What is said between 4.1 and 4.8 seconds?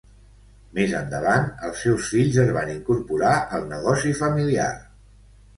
familiar.